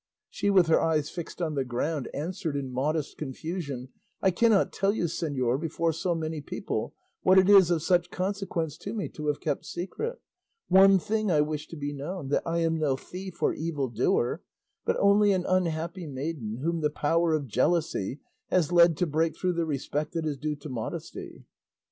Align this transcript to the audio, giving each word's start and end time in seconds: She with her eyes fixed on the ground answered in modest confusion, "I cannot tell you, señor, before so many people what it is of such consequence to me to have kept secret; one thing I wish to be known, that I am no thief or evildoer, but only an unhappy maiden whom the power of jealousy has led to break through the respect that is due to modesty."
She 0.31 0.49
with 0.49 0.65
her 0.65 0.81
eyes 0.81 1.11
fixed 1.11 1.43
on 1.43 1.53
the 1.53 1.63
ground 1.63 2.09
answered 2.11 2.55
in 2.57 2.71
modest 2.73 3.19
confusion, 3.19 3.89
"I 4.19 4.31
cannot 4.31 4.73
tell 4.73 4.91
you, 4.91 5.03
señor, 5.03 5.61
before 5.61 5.93
so 5.93 6.15
many 6.15 6.41
people 6.41 6.95
what 7.21 7.37
it 7.37 7.47
is 7.47 7.69
of 7.69 7.83
such 7.83 8.09
consequence 8.09 8.79
to 8.79 8.95
me 8.95 9.09
to 9.09 9.27
have 9.27 9.39
kept 9.39 9.63
secret; 9.67 10.17
one 10.69 10.97
thing 10.97 11.29
I 11.29 11.41
wish 11.41 11.67
to 11.67 11.75
be 11.77 11.93
known, 11.93 12.29
that 12.29 12.41
I 12.47 12.61
am 12.61 12.79
no 12.79 12.97
thief 12.97 13.43
or 13.43 13.53
evildoer, 13.53 14.41
but 14.85 14.97
only 14.99 15.33
an 15.33 15.45
unhappy 15.47 16.07
maiden 16.07 16.61
whom 16.63 16.81
the 16.81 16.89
power 16.89 17.35
of 17.35 17.45
jealousy 17.47 18.21
has 18.49 18.71
led 18.71 18.97
to 18.97 19.05
break 19.05 19.37
through 19.37 19.53
the 19.53 19.67
respect 19.67 20.13
that 20.13 20.25
is 20.25 20.35
due 20.37 20.55
to 20.55 20.67
modesty." 20.69 21.45